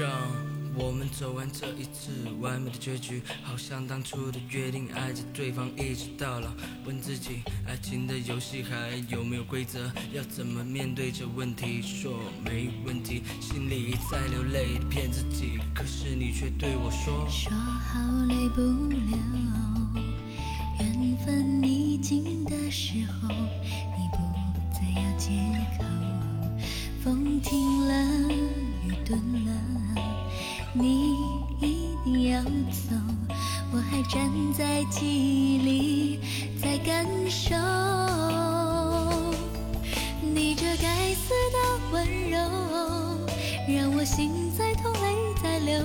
[0.00, 0.08] 让
[0.74, 2.10] 我们走完这一次
[2.40, 6.48] 完美的结局，好像当初的约定，爱着对方一直到老。
[6.86, 9.92] 问自己，爱情的游戏还有没有规则？
[10.14, 11.82] 要怎么面对这问题？
[11.82, 17.28] 说没问题，心里在流泪，骗自己，可是你却对我说。
[17.28, 19.18] 说好累不了，
[20.80, 24.16] 缘分已尽的时候，你不
[24.72, 25.28] 再要借
[25.76, 25.84] 口。
[27.04, 28.32] 风停了，
[29.10, 29.50] 顿了，
[30.72, 31.16] 你
[31.60, 32.94] 一定要走，
[33.72, 36.20] 我还站在记忆里，
[36.62, 37.56] 在感受
[40.22, 41.58] 你这该死的
[41.90, 42.38] 温柔，
[43.66, 44.98] 让我心在痛，泪
[45.42, 45.84] 在流。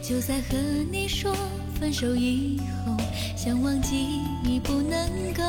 [0.00, 0.56] 就在和
[0.92, 1.34] 你说
[1.80, 2.96] 分手以后，
[3.36, 5.42] 想忘记已不能够。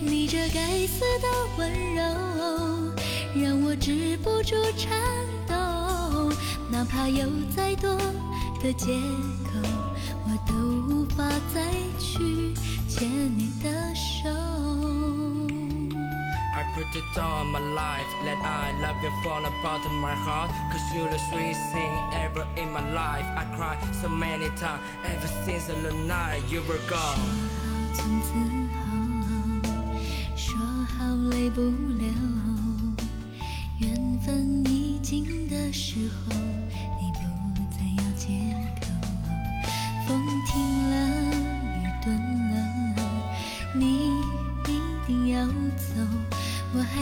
[0.00, 2.02] 你这该死的温柔，
[3.40, 5.25] 让我止不住颤抖。
[6.88, 7.96] 怕有再多
[8.62, 8.92] 的借
[9.44, 9.58] 口，
[10.24, 10.54] 我都
[10.88, 11.60] 无法再
[11.98, 12.54] 去
[12.88, 14.28] 牵你的手。
[16.54, 18.06] I put it on my life
[18.42, 22.46] I love you from the bottom of my heart Cause you're the sweetest thing ever
[22.56, 27.18] in my life I cried so many times ever since the night you were gone
[27.94, 28.28] 说好从此
[28.72, 28.80] 后，
[30.34, 30.58] 说
[30.96, 32.08] 好泪不了，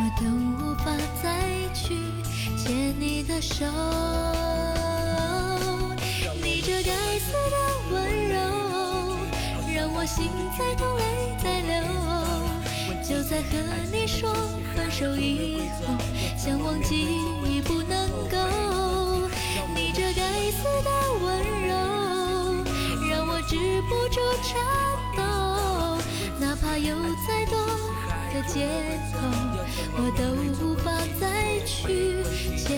[0.00, 0.84] 我都无法
[1.20, 1.26] 再
[1.74, 1.96] 去
[2.56, 3.64] 牵你的手。
[6.40, 7.56] 你这该死的
[7.92, 7.96] 温
[8.28, 8.36] 柔。
[9.74, 11.02] 让我心在痛，泪
[11.42, 11.72] 在流。
[13.02, 13.50] 就在和
[13.92, 14.32] 你说
[14.74, 15.94] 分手以后，
[16.36, 16.94] 想忘记
[17.44, 18.36] 已不能够。
[19.74, 20.22] 你这该
[20.52, 20.90] 死的
[21.24, 21.26] 温
[21.66, 21.74] 柔，
[23.10, 23.56] 让我止
[23.88, 24.54] 不住颤
[25.16, 25.22] 抖。
[26.40, 26.94] 哪怕有
[27.26, 27.47] 再多
[28.38, 28.68] 的借
[29.12, 29.18] 口，
[29.96, 30.22] 我都
[30.64, 32.77] 无法再去。